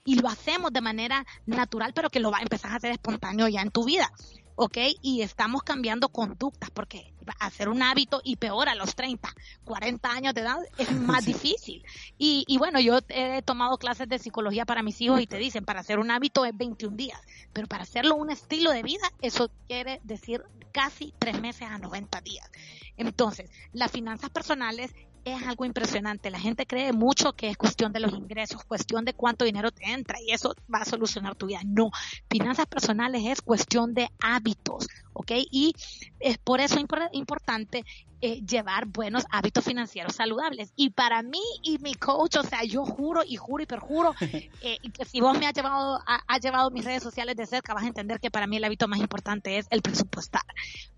[0.05, 3.47] Y lo hacemos de manera natural, pero que lo va a empezar a hacer espontáneo
[3.47, 4.11] ya en tu vida.
[4.55, 4.77] ¿ok?
[5.01, 10.33] Y estamos cambiando conductas porque hacer un hábito y peor a los 30, 40 años
[10.33, 11.83] de edad es más difícil.
[12.17, 15.65] Y, y, bueno, yo he tomado clases de psicología para mis hijos y te dicen,
[15.65, 17.19] para hacer un hábito es 21 días,
[17.53, 22.21] pero para hacerlo un estilo de vida, eso quiere decir casi tres meses a 90
[22.21, 22.49] días.
[22.97, 24.93] Entonces, las finanzas personales
[25.25, 26.29] es algo impresionante.
[26.29, 29.91] La gente cree mucho que es cuestión de los ingresos, cuestión de cuánto dinero te
[29.91, 31.61] entra y eso va a solucionar tu vida.
[31.65, 31.91] No,
[32.29, 35.31] finanzas personales es cuestión de hábitos, ¿ok?
[35.51, 35.73] Y
[36.19, 36.79] es por eso
[37.11, 37.85] importante
[38.21, 40.73] eh, llevar buenos hábitos financieros saludables.
[40.75, 44.13] Y para mí y mi coach, o sea, yo juro y juro y perjuro
[44.61, 47.73] eh, que si vos me has llevado, ha, ha llevado mis redes sociales de cerca,
[47.73, 50.43] vas a entender que para mí el hábito más importante es el presupuestar.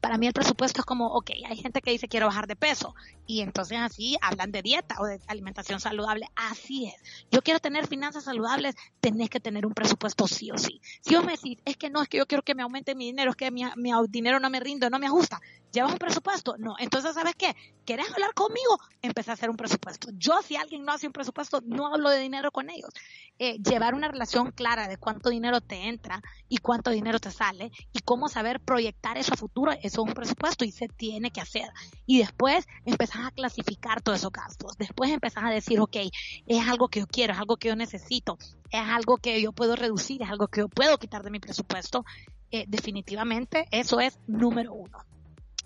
[0.02, 2.94] Para mí el presupuesto es como, ok, hay gente que dice quiero bajar de peso
[3.26, 6.28] y entonces así hablan de dieta o de alimentación saludable.
[6.36, 6.96] Así es.
[7.32, 10.82] Yo quiero tener finanzas saludables, tenés que tener un presupuesto sí o sí.
[11.02, 13.06] Si vos me decís, es que no, es que yo quiero que me aumente mi
[13.06, 15.40] dinero, es que mi, mi dinero no me rinde, no me ajusta.
[15.74, 16.56] ¿Llevas un presupuesto?
[16.60, 16.76] No.
[16.78, 17.56] Entonces, ¿sabes qué?
[17.84, 18.78] ¿Querés hablar conmigo?
[19.02, 20.10] Empecé a hacer un presupuesto.
[20.14, 22.92] Yo, si alguien no hace un presupuesto, no hablo de dinero con ellos.
[23.40, 27.72] Eh, llevar una relación clara de cuánto dinero te entra y cuánto dinero te sale
[27.92, 31.42] y cómo saber proyectar eso a futuro, eso es un presupuesto y se tiene que
[31.42, 31.68] hacer.
[32.06, 34.78] Y después empezás a clasificar todos esos gastos.
[34.78, 35.98] Después empezás a decir, ok,
[36.46, 38.38] es algo que yo quiero, es algo que yo necesito,
[38.70, 42.06] es algo que yo puedo reducir, es algo que yo puedo quitar de mi presupuesto.
[42.52, 45.00] Eh, definitivamente eso es número uno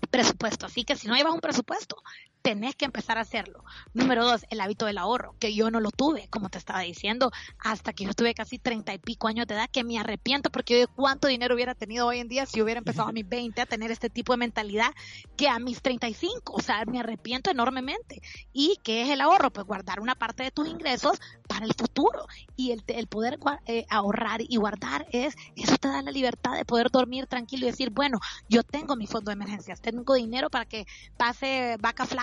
[0.08, 0.66] presupuesto.
[0.66, 1.96] Así que si no llevas un presupuesto,
[2.42, 3.64] tenés que empezar a hacerlo.
[3.94, 7.30] Número dos, el hábito del ahorro, que yo no lo tuve, como te estaba diciendo,
[7.58, 10.74] hasta que yo tuve casi treinta y pico años de edad, que me arrepiento porque
[10.74, 13.60] yo de cuánto dinero hubiera tenido hoy en día si hubiera empezado a mis 20
[13.60, 14.92] a tener este tipo de mentalidad
[15.36, 16.52] que a mis 35.
[16.52, 18.20] O sea, me arrepiento enormemente.
[18.52, 19.50] ¿Y qué es el ahorro?
[19.50, 22.26] Pues guardar una parte de tus ingresos para el futuro.
[22.56, 26.64] Y el, el poder eh, ahorrar y guardar es, eso te da la libertad de
[26.64, 30.64] poder dormir tranquilo y decir, bueno, yo tengo mi fondo de emergencias, tengo dinero para
[30.64, 31.76] que pase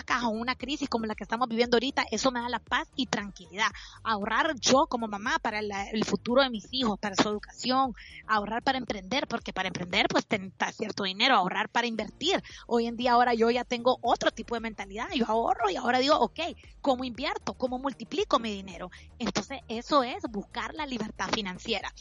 [0.06, 2.88] vacas o una crisis como la que estamos viviendo ahorita, eso me da la paz
[2.96, 3.68] y tranquilidad.
[4.04, 7.94] Ahorrar yo como mamá para la- el futuro de mis hijos, para su educación,
[8.28, 12.42] ahorrar para emprender, porque para emprender pues necesitas cierto dinero, ahorrar para invertir.
[12.68, 16.00] Hoy en día ahora yo ya tengo otro tipo de mentalidad, yo ahorro y ahora
[16.00, 16.40] digo, ok,
[16.82, 17.54] ¿cómo invierto?
[17.54, 18.92] ¿Cómo multiplico mi dinero?
[19.20, 21.92] Entonces eso es buscar la libertad financiera.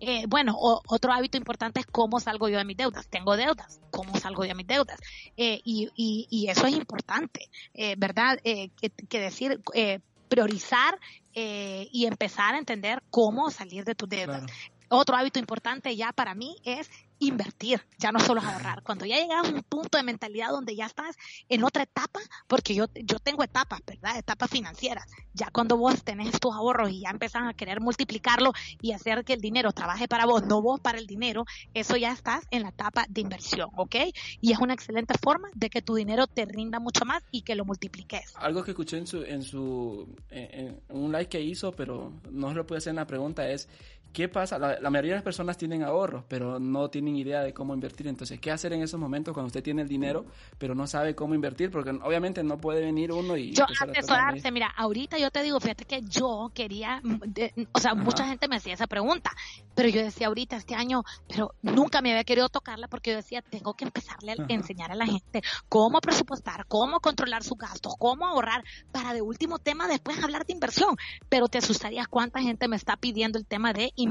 [0.00, 3.06] Eh, bueno, otro hábito importante es cómo salgo yo de mis deudas.
[3.08, 4.98] Tengo deudas, ¿cómo salgo de mis deudas?
[5.36, 7.43] Eh, y, y, y eso es importante,
[7.74, 8.38] eh, ¿verdad?
[8.44, 10.98] Eh, que, que decir, eh, priorizar
[11.34, 14.44] eh, y empezar a entender cómo salir de tus deudas.
[14.44, 14.52] Claro.
[14.88, 18.82] Otro hábito importante ya para mí es invertir, ya no solo ahorrar.
[18.82, 21.16] Cuando ya llegas a un punto de mentalidad donde ya estás
[21.48, 24.18] en otra etapa, porque yo, yo tengo etapas, ¿verdad?
[24.18, 25.06] Etapas financieras.
[25.32, 29.34] Ya cuando vos tenés tus ahorros y ya empezás a querer multiplicarlo y hacer que
[29.34, 32.68] el dinero trabaje para vos, no vos para el dinero, eso ya estás en la
[32.68, 33.96] etapa de inversión, ¿ok?
[34.40, 37.54] Y es una excelente forma de que tu dinero te rinda mucho más y que
[37.54, 38.34] lo multipliques.
[38.36, 42.54] Algo que escuché en su, en su, en, un live que hizo, pero no se
[42.54, 43.68] lo pude hacer en la pregunta es,
[44.14, 44.58] ¿qué pasa?
[44.58, 48.06] La, la mayoría de las personas tienen ahorros, pero no tienen idea de cómo invertir.
[48.08, 50.24] Entonces, ¿qué hacer en esos momentos cuando usted tiene el dinero,
[50.56, 51.70] pero no sabe cómo invertir?
[51.70, 53.52] Porque obviamente no puede venir uno y...
[53.52, 57.52] yo empezar a asesorarte, tratar mira, ahorita yo te digo, fíjate que yo quería, de-
[57.72, 59.32] o sea, mucha gente me hacía esa pregunta,
[59.74, 63.42] pero yo decía ahorita, este año, pero nunca me había querido tocarla porque yo decía,
[63.42, 64.44] tengo que empezarle a Ajá.
[64.48, 69.58] enseñar a la gente cómo presupuestar, cómo controlar sus gastos, cómo ahorrar, para de último
[69.58, 70.96] tema después hablar de inversión,
[71.28, 74.03] pero te asustarías cuánta gente me está pidiendo el tema de inversión.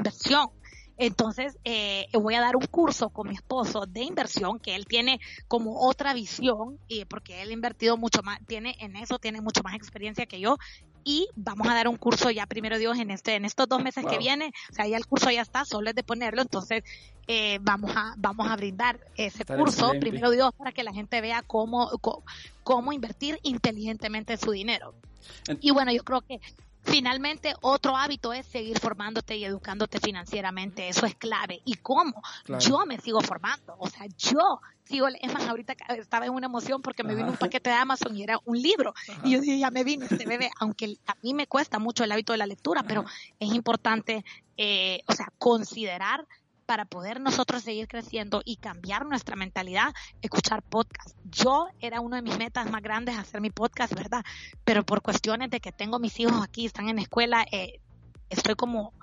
[0.98, 5.20] Entonces, eh, voy a dar un curso con mi esposo de inversión, que él tiene
[5.48, 9.64] como otra visión, y porque él ha invertido mucho más, tiene en eso, tiene mucho
[9.64, 10.58] más experiencia que yo,
[11.04, 14.06] y vamos a dar un curso ya primero Dios en este, en estos dos meses
[14.06, 16.84] que viene, o sea, ya el curso ya está, solo es de ponerlo, entonces
[17.28, 20.00] eh, vamos a, vamos a brindar ese Está curso, excelente.
[20.00, 22.24] primero Dios, para que la gente vea cómo, cómo,
[22.64, 24.94] cómo invertir inteligentemente su dinero.
[25.60, 26.40] Y bueno, yo creo que
[26.84, 30.90] finalmente otro hábito es seguir formándote y educándote financieramente.
[30.90, 31.62] Eso es clave.
[31.66, 32.22] ¿Y cómo?
[32.44, 32.64] Claro.
[32.64, 33.76] Yo me sigo formando.
[33.80, 37.34] O sea, yo sigo, es más, ahorita estaba en una emoción porque me vino un
[37.34, 37.40] Ajá.
[37.40, 38.94] paquete de Amazon y era un libro.
[39.24, 42.12] Y yo dije, ya me vino este bebé, aunque a mí me cuesta mucho el
[42.12, 43.06] hábito de la lectura, pero
[43.40, 44.26] es importante,
[44.58, 46.28] eh, o sea, considerar
[46.66, 51.16] para poder nosotros seguir creciendo y cambiar nuestra mentalidad, escuchar podcast.
[51.26, 54.24] Yo era uno de mis metas más grandes hacer mi podcast, ¿verdad?
[54.64, 57.80] Pero por cuestiones de que tengo mis hijos aquí, están en la escuela, eh,
[58.30, 58.94] estoy como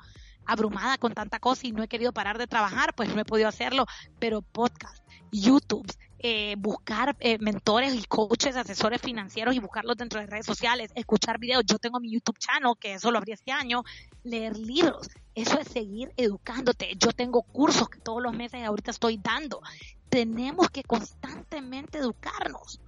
[0.50, 3.48] abrumada con tanta cosa y no he querido parar de trabajar, pues no he podido
[3.48, 3.86] hacerlo,
[4.18, 5.86] pero podcast, YouTube,
[6.18, 11.38] eh, buscar eh, mentores y coaches, asesores financieros y buscarlos dentro de redes sociales, escuchar
[11.38, 11.64] videos.
[11.64, 13.84] Yo tengo mi YouTube channel, que eso lo abrí este año,
[14.24, 15.08] leer libros.
[15.34, 16.92] Eso es seguir educándote.
[16.98, 19.60] Yo tengo cursos que todos los meses ahorita estoy dando.
[20.08, 22.80] Tenemos que constantemente educarnos.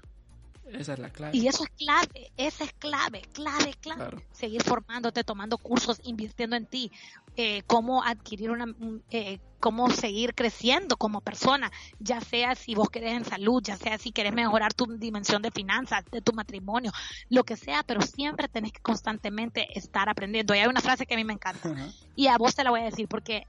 [0.81, 1.37] Esa es la clave.
[1.37, 4.01] Y eso es clave, esa es clave, clave, clave.
[4.01, 4.23] Claro.
[4.33, 6.91] Seguir formándote, tomando cursos, invirtiendo en ti,
[7.37, 12.91] eh, cómo adquirir una, un- eh, cómo seguir creciendo como persona, ya sea si vos
[12.91, 16.91] querés en salud, ya sea si querés mejorar tu dimensión de finanzas, de tu matrimonio,
[17.29, 20.55] lo que sea, pero siempre tenés que constantemente estar aprendiendo.
[20.55, 21.69] Y hay una frase que a mí me encanta
[22.17, 23.47] y a vos te la voy a decir porque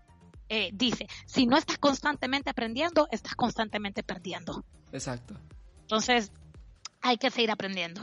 [0.49, 4.63] eh, dice, si no estás constantemente aprendiendo, estás constantemente perdiendo.
[4.91, 5.33] Exacto.
[5.81, 6.31] Entonces,
[7.03, 8.01] hay que seguir aprendiendo.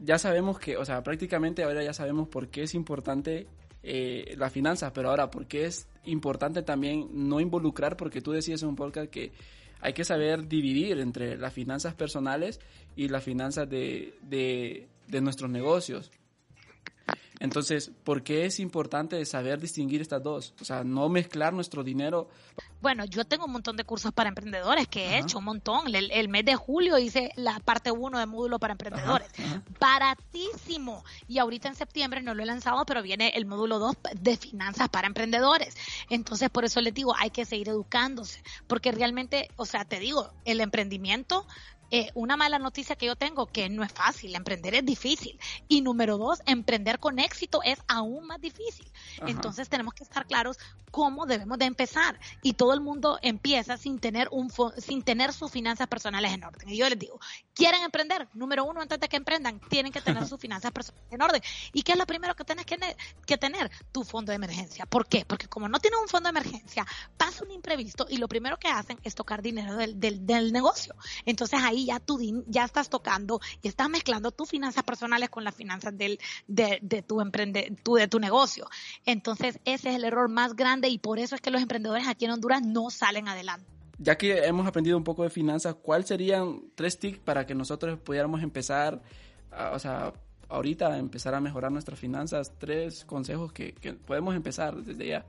[0.00, 3.46] ya sabemos que, o sea, prácticamente ahora ya sabemos por qué es importante
[3.82, 8.62] eh, la finanza, pero ahora, por qué es importante también no involucrar, porque tú decías
[8.62, 9.32] en un podcast que
[9.80, 12.60] hay que saber dividir entre las finanzas personales
[12.94, 16.10] y las finanzas de, de nuestros negocios.
[17.40, 20.54] Entonces, ¿por qué es importante saber distinguir estas dos?
[20.60, 22.28] O sea, no mezclar nuestro dinero.
[22.80, 25.18] Bueno, yo tengo un montón de cursos para emprendedores que he Ajá.
[25.18, 25.94] hecho un montón.
[25.94, 29.28] El, el mes de julio hice la parte 1 de módulo para emprendedores.
[29.38, 29.62] ajá.
[29.80, 31.04] Baratísimo.
[31.28, 34.88] Y ahorita en septiembre no lo he lanzado, pero viene el módulo 2 de finanzas
[34.88, 35.74] para emprendedores.
[36.10, 38.42] Entonces, por eso les digo, hay que seguir educándose.
[38.66, 41.46] Porque realmente, o sea, te digo, el emprendimiento
[41.90, 45.38] eh, una mala noticia que yo tengo, que no es fácil, emprender es difícil.
[45.68, 48.90] Y número dos, emprender con éxito es aún más difícil.
[49.18, 49.30] Ajá.
[49.30, 50.58] Entonces tenemos que estar claros
[50.90, 52.18] cómo debemos de empezar.
[52.42, 56.68] Y todo el mundo empieza sin tener, un sin tener sus finanzas personales en orden.
[56.68, 57.20] Y yo les digo,
[57.54, 58.28] ¿quieren emprender?
[58.34, 61.42] Número uno, antes de que emprendan, tienen que tener sus finanzas personales en orden.
[61.72, 62.96] ¿Y qué es lo primero que tienes que, ne-
[63.26, 63.70] que tener?
[63.92, 64.86] Tu fondo de emergencia.
[64.86, 65.24] ¿Por qué?
[65.26, 68.68] Porque como no tienes un fondo de emergencia, pasa un imprevisto y lo primero que
[68.68, 70.94] hacen es tocar dinero del, del, del negocio.
[71.26, 75.54] Entonces ahí ya tú ya estás tocando y estás mezclando tus finanzas personales con las
[75.54, 78.68] finanzas del, de, tu emprende, tu, de tu negocio.
[79.04, 82.24] Entonces ese es el error más grande y por eso es que los emprendedores aquí
[82.24, 83.66] en Honduras no salen adelante.
[83.98, 87.98] Ya que hemos aprendido un poco de finanzas, ¿cuáles serían tres tips para que nosotros
[87.98, 89.02] pudiéramos empezar,
[89.72, 90.12] o sea,
[90.48, 92.52] ahorita empezar a mejorar nuestras finanzas?
[92.58, 95.26] Tres consejos que, que podemos empezar desde ya.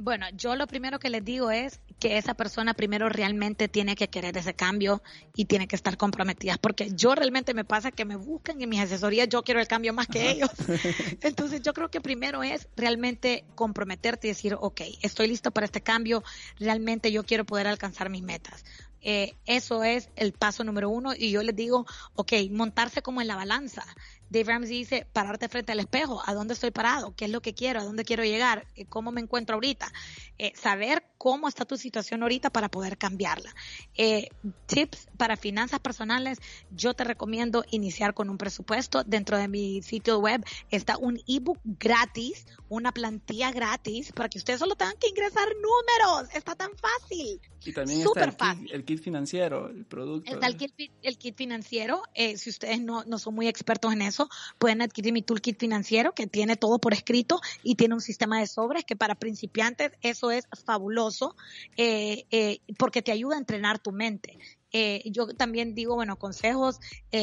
[0.00, 4.06] Bueno, yo lo primero que les digo es que esa persona primero realmente tiene que
[4.06, 5.02] querer ese cambio
[5.34, 8.80] y tiene que estar comprometida, porque yo realmente me pasa que me buscan en mis
[8.80, 10.50] asesorías, yo quiero el cambio más que ellos.
[11.22, 15.80] Entonces yo creo que primero es realmente comprometerte y decir, ok, estoy listo para este
[15.80, 16.22] cambio,
[16.60, 18.64] realmente yo quiero poder alcanzar mis metas.
[19.00, 23.28] Eh, eso es el paso número uno y yo les digo, ok, montarse como en
[23.28, 23.84] la balanza.
[24.28, 27.14] Dave Ramsey dice, pararte frente al espejo, ¿a dónde estoy parado?
[27.14, 27.80] ¿Qué es lo que quiero?
[27.80, 28.66] ¿A dónde quiero llegar?
[28.74, 29.90] Eh, ¿Cómo me encuentro ahorita?
[30.38, 33.52] Eh, saber cómo está tu situación ahorita para poder cambiarla.
[33.96, 34.28] Eh,
[34.66, 36.38] tips para finanzas personales,
[36.70, 39.02] yo te recomiendo iniciar con un presupuesto.
[39.02, 44.60] Dentro de mi sitio web está un ebook gratis, una plantilla gratis, para que ustedes
[44.60, 46.32] solo tengan que ingresar números.
[46.34, 47.40] Está tan fácil.
[47.64, 48.66] Y también Súper está el fácil.
[48.66, 50.32] kit, el kit financiero, el producto.
[50.32, 50.72] Está el kit,
[51.02, 52.02] el kit financiero.
[52.14, 56.12] eh, si ustedes no, no son muy expertos en eso, pueden adquirir mi toolkit financiero
[56.14, 60.27] que tiene todo por escrito y tiene un sistema de sobres que para principiantes eso
[60.30, 61.34] es fabuloso
[61.76, 64.38] eh, eh, porque te ayuda a entrenar tu mente.
[64.72, 66.78] Eh, yo también digo, bueno, consejos,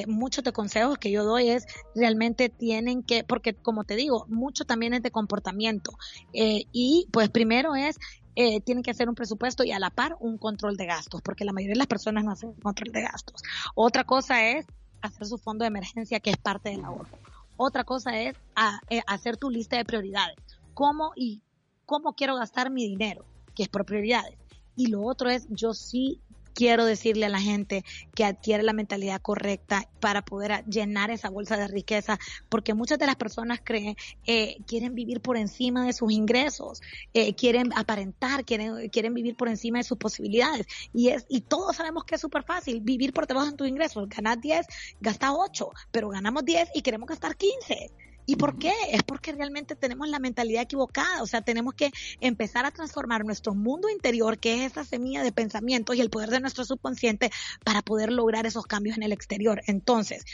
[0.08, 4.66] muchos de consejos que yo doy es realmente tienen que, porque como te digo, mucho
[4.66, 5.92] también es de comportamiento.
[6.34, 7.98] Y pues primero es
[8.66, 11.54] tienen que hacer un presupuesto y a la par un control de gastos, porque la
[11.54, 13.42] mayoría de las personas no hacen control de gastos.
[13.76, 14.66] Otra cosa es
[15.02, 17.12] hacer su fondo de emergencia, que es parte del ahorro.
[17.58, 20.36] Otra cosa es a- eh, hacer tu lista de prioridades.
[20.74, 21.42] ¿Cómo y
[21.86, 23.26] cómo quiero gastar mi dinero?
[23.56, 24.38] Que es por prioridades.
[24.76, 26.20] Y lo otro es, yo sí
[26.56, 27.84] quiero decirle a la gente
[28.16, 32.18] que adquiere la mentalidad correcta para poder llenar esa bolsa de riqueza,
[32.50, 33.96] porque muchas de las personas creen,
[34.26, 36.82] eh, quieren vivir por encima de sus ingresos,
[37.14, 40.66] eh, quieren aparentar, quieren, quieren vivir por encima de sus posibilidades.
[40.94, 44.08] Y es, y todos sabemos que es súper fácil vivir por debajo de tus ingresos.
[44.10, 44.66] Ganas 10,
[45.02, 47.92] gasta 8, pero ganamos 10 y queremos gastar 15.
[48.26, 48.74] ¿Y por qué?
[48.92, 53.54] Es porque realmente tenemos la mentalidad equivocada, o sea, tenemos que empezar a transformar nuestro
[53.54, 57.32] mundo interior, que es esa semilla de pensamientos y el poder de nuestro subconsciente
[57.64, 59.62] para poder lograr esos cambios en el exterior.
[59.68, 60.26] Entonces,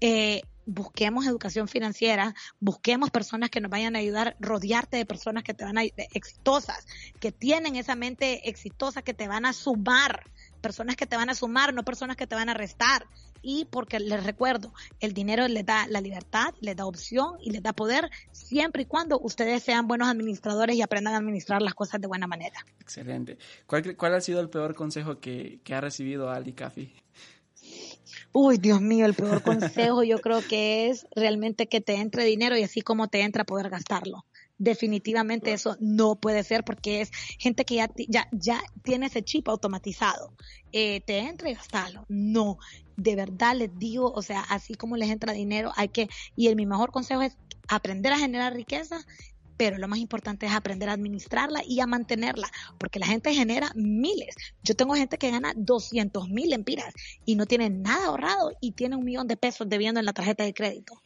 [0.00, 5.54] eh, busquemos educación financiera, busquemos personas que nos vayan a ayudar, rodearte de personas que
[5.54, 6.86] te van a exitosas,
[7.20, 10.24] que tienen esa mente exitosa, que te van a sumar,
[10.60, 13.06] personas que te van a sumar, no personas que te van a restar.
[13.44, 17.62] Y porque les recuerdo, el dinero les da la libertad, les da opción y les
[17.62, 22.00] da poder siempre y cuando ustedes sean buenos administradores y aprendan a administrar las cosas
[22.00, 22.64] de buena manera.
[22.80, 23.36] Excelente.
[23.66, 26.92] ¿Cuál, ha sido el peor consejo que, que ha recibido Ali Cafi?
[28.36, 32.58] Uy, Dios mío, el peor consejo yo creo que es realmente que te entre dinero
[32.58, 34.26] y así como te entra poder gastarlo.
[34.58, 39.48] Definitivamente eso no puede ser porque es gente que ya, ya, ya tiene ese chip
[39.48, 40.32] automatizado.
[40.72, 42.06] Eh, te entra y gastalo.
[42.08, 42.58] No,
[42.96, 46.56] de verdad les digo, o sea, así como les entra dinero, hay que, y el,
[46.56, 47.36] mi mejor consejo es
[47.68, 48.98] aprender a generar riqueza,
[49.56, 53.70] pero lo más importante es aprender a administrarla y a mantenerla, porque la gente genera
[53.74, 54.34] miles.
[54.62, 56.92] Yo tengo gente que gana 200 mil empiras
[57.24, 60.44] y no tiene nada ahorrado y tiene un millón de pesos debiendo en la tarjeta
[60.44, 61.02] de crédito.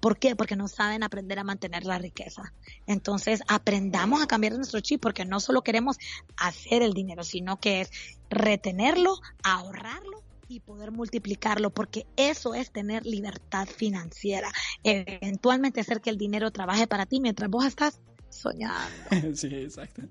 [0.00, 0.34] ¿Por qué?
[0.34, 2.52] Porque no saben aprender a mantener la riqueza.
[2.88, 5.96] Entonces, aprendamos a cambiar nuestro chip porque no solo queremos
[6.36, 7.90] hacer el dinero, sino que es
[8.28, 14.52] retenerlo, ahorrarlo y poder multiplicarlo, porque eso es tener libertad financiera.
[14.84, 18.00] Eventualmente hacer que el dinero trabaje para ti mientras vos estás
[18.32, 18.90] soñando.
[19.34, 20.02] sí, exacto.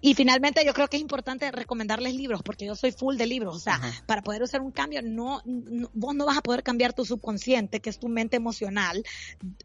[0.00, 3.56] Y finalmente yo creo que es importante recomendarles libros, porque yo soy full de libros.
[3.56, 4.04] O sea, Ajá.
[4.06, 7.80] para poder hacer un cambio, no, no- vos no vas a poder cambiar tu subconsciente,
[7.80, 9.02] que es tu mente emocional,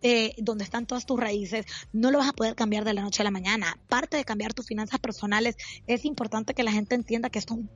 [0.01, 3.21] eh, donde están todas tus raíces, no lo vas a poder cambiar de la noche
[3.21, 3.77] a la mañana.
[3.87, 5.55] Parte de cambiar tus finanzas personales,
[5.87, 7.69] es importante que la gente entienda que esto es un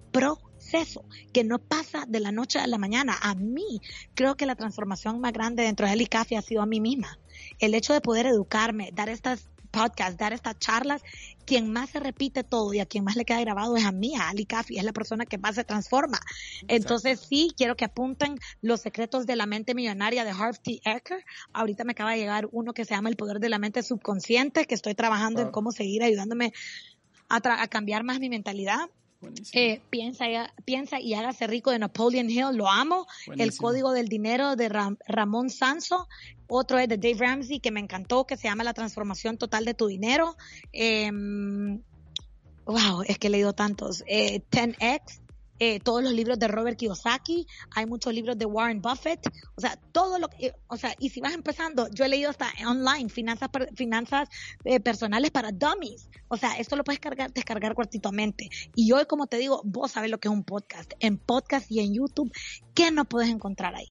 [0.63, 3.17] proceso, que no pasa de la noche a la mañana.
[3.21, 3.81] A mí,
[4.15, 7.19] creo que la transformación más grande dentro de Eli Café ha sido a mí misma.
[7.59, 11.01] El hecho de poder educarme, dar estas podcasts, dar estas charlas,
[11.45, 14.15] quien más se repite todo y a quien más le queda grabado es a mí,
[14.15, 16.19] a Ali Cafi, es la persona que más se transforma.
[16.67, 20.79] Entonces sí, quiero que apunten los secretos de la mente millonaria de Harv T.
[20.85, 21.25] Eker.
[21.53, 24.65] Ahorita me acaba de llegar uno que se llama El poder de la mente subconsciente,
[24.65, 26.53] que estoy trabajando en cómo seguir ayudándome
[27.29, 28.89] a, a cambiar más mi mentalidad.
[29.53, 33.07] Eh, piensa, y, piensa y hágase rico de Napoleon Hill, lo amo.
[33.41, 36.07] El código del dinero de Ram- Ramón Sanso.
[36.47, 39.73] Otro es de Dave Ramsey que me encantó, que se llama La transformación total de
[39.73, 40.35] tu dinero.
[40.71, 41.81] Em,
[42.65, 44.03] wow, es que he leído tantos.
[44.07, 45.21] Eh, 10X.
[45.59, 49.19] Eh, todos los libros de Robert Kiyosaki, hay muchos libros de Warren Buffett,
[49.55, 52.51] o sea, todo lo que, o sea, y si vas empezando, yo he leído hasta
[52.67, 54.29] online, finanzas, finanzas
[54.63, 58.49] eh, personales para dummies, o sea, esto lo puedes cargar, descargar gratuitamente.
[58.75, 61.79] Y hoy, como te digo, vos sabes lo que es un podcast, en podcast y
[61.79, 62.31] en YouTube,
[62.73, 63.81] ¿qué no puedes encontrar ahí?